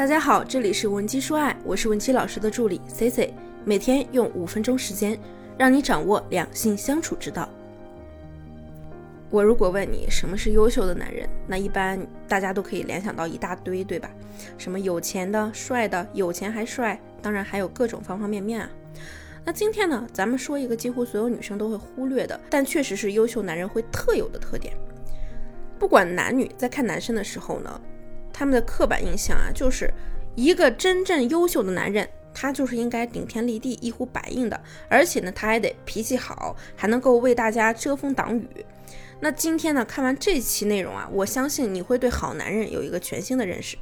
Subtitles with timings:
[0.00, 3.34] 大家好，这里是文姬说爱，我是文姬老师的助理 C C，
[3.66, 5.20] 每天用五分钟时间，
[5.58, 7.46] 让你掌握两性相处之道。
[9.28, 14.10] 我如果问你什么是优秀的男人，那一般大家都可以联想到一大堆，对吧？
[14.56, 18.70] 什么有钱的、帅的，有钱还帅，当然还有各种方方面面啊。
[19.44, 24.74] 那今天呢，咱们说一个几乎所有女生都会忽略的，但确实是优秀男人会特有的特点。
[25.78, 27.78] 不管男女在看男生的时候呢，
[28.32, 29.92] 他们的刻板印象啊，就是
[30.34, 38.48] 一个真正优秀的男人，他就是应该顶天立地、一呼百应的，而且呢，他还得脾气好，还能够为大家遮风挡雨。
[39.20, 43.76] 那今天呢，看完这期内容啊，我相信你会对好男人有一个全新的认识。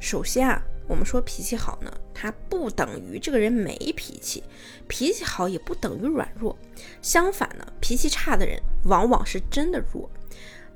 [0.00, 4.42] 首先啊，我们说脾气好呢，它不等于这个人没脾气，
[4.88, 6.58] 脾气好也不等于软弱。
[7.00, 10.10] 相反呢，脾气差的人往往是真的弱。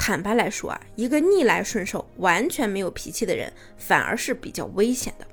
[0.03, 5.27] 坦白来说啊，一个逆来顺受、完全没有脾气的人，反而是比较危险的。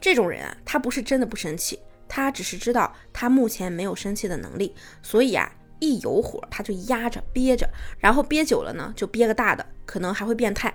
[0.00, 10.74] 这种人啊，他不是真的不生气，他只是知道他目前没有生气的能力，所以啊，一有火他就压着憋着，然后憋久了呢，就憋个大的，可能还会变态。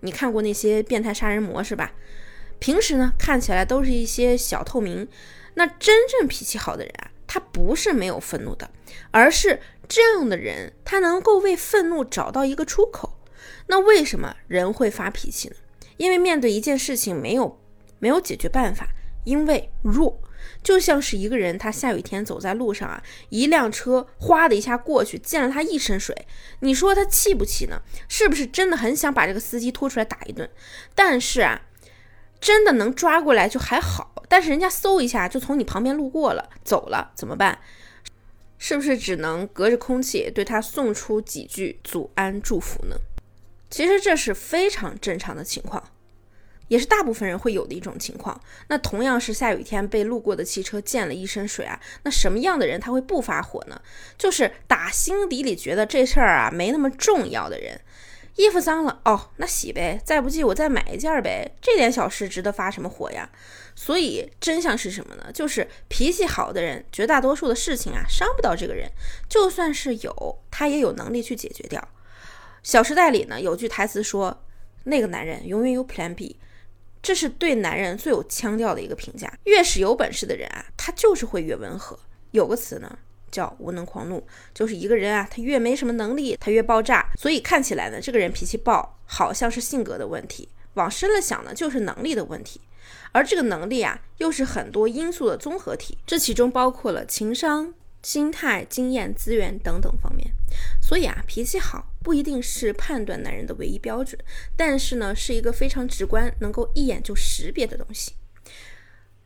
[0.00, 1.92] 你看过那些变态杀人魔是吧？
[2.58, 5.08] 平时呢，看起来都是一些小透明，
[5.54, 8.70] 那真正脾气好的人啊，他不是没有愤怒的，
[9.10, 9.58] 而是。
[9.88, 13.18] 这样的人，他能够为愤怒找到一个出口。
[13.68, 15.56] 那为什么人会发脾气呢？
[15.96, 17.58] 因为面对一件事情没有
[17.98, 18.88] 没有解决办法，
[19.24, 20.20] 因为弱。
[20.62, 26.26] 就像是一个人，他下雨天走在路上啊，一辆车哗的一下过去，溅了他一身水。
[26.60, 27.82] 你说他气不气呢？
[28.08, 30.48] 是不是真的很想把这个司机拖出来打一顿？
[30.94, 31.62] 但是啊，
[32.40, 34.24] 真的能抓过来就还好。
[34.28, 37.58] 但是人家嗖一下就从你旁边路过了，走了怎么办？
[38.58, 42.96] 是不是只能隔着空气对他送出几句祖安祝福呢？
[43.68, 45.82] 其实这是非常正常的情况，
[46.68, 48.40] 也是大部分人会有的一种情况。
[48.68, 53.80] 那同样是下雨天被路过的汽车溅了一身水啊，那什么样的人他会不发火呢？
[54.16, 57.80] 就是打心底里觉得这事儿啊没那么重要的人。
[58.36, 63.30] 衣服脏了哦，那洗呗，再不济我再买一件呗，这点小事值得发什么火呀？
[63.76, 65.30] 所以真相是什么呢？
[65.32, 68.90] 就是脾气好的人，绝大多数的事情啊伤不到这个人，
[69.28, 71.80] 就算是有，他也有能力去解决掉。
[72.64, 74.42] 《小时代》里呢有句台词说
[74.82, 76.40] ：“那个男人永远有 Plan B。”
[77.00, 79.32] 这是对男人最有腔调的一个评价。
[79.44, 81.96] 越是有本事的人啊，他就是会越温和。
[82.32, 82.98] 有个词呢。
[83.28, 87.06] 叫无能狂怒，就是一个人啊，他越没什么能力，他越爆炸。
[87.18, 92.62] 所以看起来呢，这个人脾气暴，好像是性格的问题；往深了想呢，就是能力的问题。
[93.12, 100.30] 而这个能力啊，又是很多因素的综合体，这其中包括了情商、心态、经验、资源等等方面。
[100.80, 104.18] 所以啊，脾气好不一定是判断男人的唯一标准，
[104.56, 108.12] 但是呢，是一个非常直观，能够一眼就识别的东西。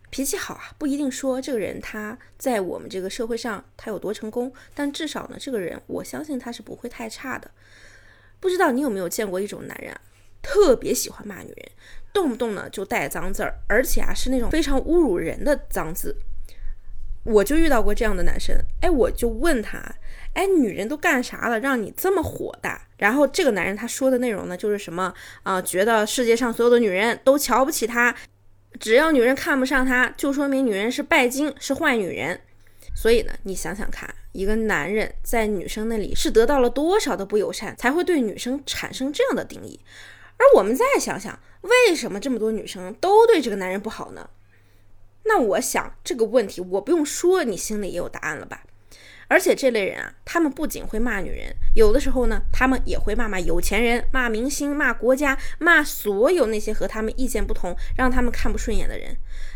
[0.09, 7.50] 脾气好啊，不一定说这个人他在我们这个社会上他有多成功，但至少呢，这个人我相信他是不会太差的。
[8.41, 10.00] 不知道你有没有见过一种男人啊，
[10.42, 11.70] 特别喜欢骂女人，
[12.12, 16.16] 动不动呢就带脏字儿，而且啊是那种非常侮辱人的脏字。
[17.22, 19.78] 我就遇到过这样的男生，哎，我就问他，
[20.32, 22.80] 哎，女人都干啥了，让你这么火大？
[22.96, 25.12] 然后这个男人他说的内容呢，就是什么
[25.42, 28.14] 啊，觉得世界上所有的女人都瞧不起他。
[28.78, 32.40] 只要女人看不上他，就说明女人是拜金，是坏女人。
[32.94, 39.78] 所以呢，你想想看，一个男人在女生那里是得到了多少的不友善，才会对女生产生这样的定义？
[40.40, 44.30] 而我们再想想，为什么这么多女生都对这个男人不好呢？
[45.24, 48.64] 那我想这个问题，我不用说，你心里也有答案了吧？
[49.28, 59.14] 而且这类人啊，他们不仅会骂女人，有的时候呢，他们也会骂骂有钱人、骂明星、骂国家、骂所有那些和他们意见不同、让他们看不顺眼的人。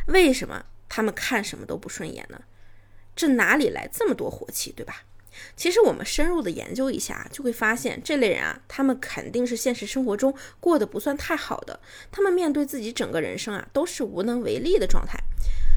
[0.09, 2.43] 为什么他们看什么都不顺眼呢？
[3.17, 5.03] 这哪里来这么多火气，对吧？
[5.57, 11.79] 其实我们深入的研究一下，就会发现这类人啊，他们肯定是现实生活中过得不算太好的。
[12.11, 15.19] 他们面对自己整个人生啊，都是无能为力的状态。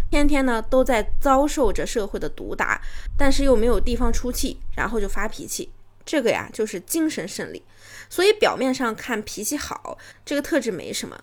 [0.09, 2.81] 天天呢都在遭受着社会的毒打，
[3.17, 5.69] 但是又没有地方出气，然后就发脾气，
[6.05, 7.61] 这个呀就是精神胜利。
[8.09, 11.21] 所以表面上看脾气好，这个特质没什么。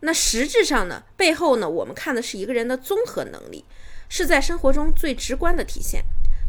[0.00, 3.64] 那实质上呢，背后呢，我们看的是一个人的综合能力，
[4.08, 6.02] 是在生活中最直观的体现。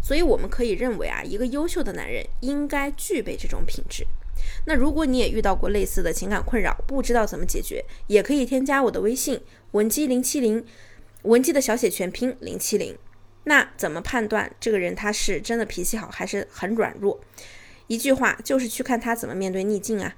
[0.05, 4.05] 所以我们可以认为啊，一个优秀的男人应该具备这种品质。
[4.67, 9.41] 那如果你也遇到过类似的情感困扰，不知道怎么解决，也可以添加我的微信
[9.71, 10.63] 文姬零七零，
[11.23, 12.95] 文姬的小写全拼零七零。
[13.45, 17.19] 那怎么判断这个人他是真的脾气好，还是很软弱？
[17.87, 20.15] 一句话就是去看他怎么面对逆境啊，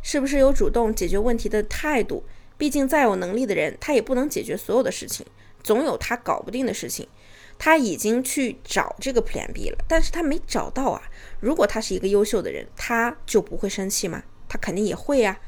[0.00, 2.24] 是不是有主动解决问题的态度？
[2.56, 5.26] 毕竟再有能力的人，他也不能解决所有的事情，
[5.62, 7.06] 总有他搞不定的事情。
[7.58, 11.02] 他已经去找这个 Plan B 了，但是他没找到啊。
[11.40, 14.22] 如果他是一个优秀的人，他就不会生气吗？
[14.48, 15.38] 他肯定也会呀。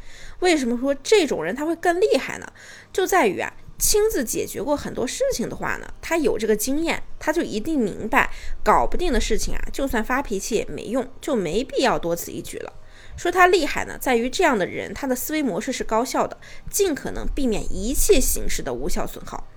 [0.41, 2.53] 为什么说这种人他会更厉害呢？
[2.93, 8.31] 就在于啊，亲自解决过很多事情的话呢，他有这个经验，他就一定明白，
[8.65, 12.73] 搞不定的事情啊，就算发脾气也没用，就没必要多此一举了。
[13.17, 16.39] 说他厉害呢，在于这样的人，他的思维模式是高效的，
[16.71, 19.49] 尽可能避免一切形式的无效损耗。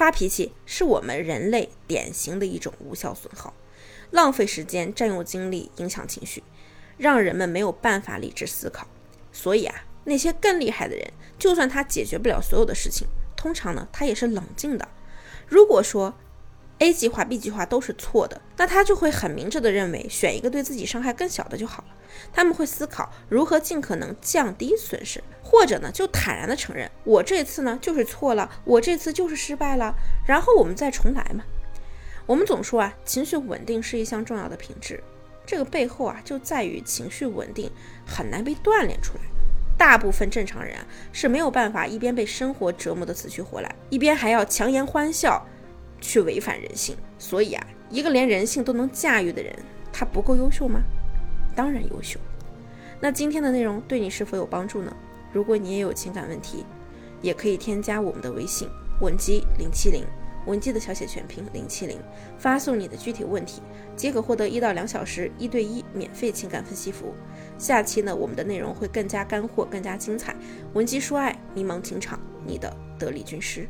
[0.00, 3.52] 发脾气是我们人类典型的一种无效损耗，
[4.12, 6.42] 浪费时间、占用精力、影响情绪，
[6.96, 8.86] 让人们没有办法理智思考。
[9.30, 13.06] 所以啊，那些更厉害的人，就算他解决不了所有的事情，
[13.36, 14.88] 通常呢，他也是冷静的。
[15.46, 16.14] 如果说
[16.80, 21.94] A 计划、B 计划都是错的，那他就会很明智的认为选一个对自己伤害更小的就好了。
[22.32, 29.94] 他们会思考如何尽可能降低损失，或者呢就坦然的承认我这次呢就是错了，我这次就是失败了，
[30.26, 31.44] 然后我们再重来嘛。
[32.24, 35.02] 我们总说啊，情绪稳定是一项重要的品质，
[35.44, 37.70] 这个背后啊就在于情绪稳定
[38.06, 39.20] 很难被锻炼出来。
[39.76, 45.46] 大部分正常人啊是没有办法一边被生活折磨得死去活来，一边还要强颜欢笑。
[46.00, 49.54] 去违反人性，所以啊，一个连人性都能驾驭的人，
[49.92, 50.82] 他不够优秀吗？
[51.54, 52.18] 当然优秀。
[53.00, 54.94] 那今天的内容对你是否有帮助呢？
[55.32, 56.64] 如果你也有情感问题，
[57.22, 58.68] 也可以添加我们的微信
[59.00, 60.04] 文姬零七零，
[60.46, 61.98] 文姬的小写全拼零七零，
[62.38, 63.62] 发送你的具体问题，
[63.96, 67.14] 即可获得一到两小时一对一免费情感分析服务。
[67.58, 70.34] 下期呢，我们的内容会更加干货，更加精彩。
[70.74, 73.68] 文姬说爱，迷茫情场，你的得力军师。